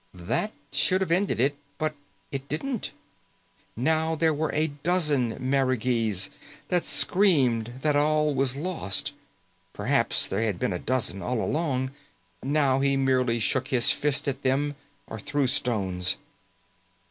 That 0.15 0.51
should 0.71 1.01
have 1.01 1.11
ended 1.11 1.39
it, 1.39 1.57
but 1.77 1.93
it 2.31 2.47
didn't. 2.49 2.89
Now 3.75 4.15
there 4.15 4.33
were 4.33 4.51
a 4.51 4.65
dozen 4.65 5.37
marigees 5.39 6.31
that 6.69 6.85
screamed 6.87 7.81
that 7.83 7.95
all 7.95 8.33
was 8.33 8.55
lost. 8.55 9.13
Perhaps 9.73 10.25
there 10.25 10.41
had 10.41 10.57
been 10.57 10.73
a 10.73 10.79
dozen 10.79 11.21
all 11.21 11.39
along. 11.39 11.91
Now 12.41 12.79
he 12.79 12.97
merely 12.97 13.37
shook 13.37 13.67
his 13.67 13.91
fist 13.91 14.27
at 14.27 14.41
them 14.41 14.75
or 15.05 15.19
threw 15.19 15.45
stones. 15.45 16.15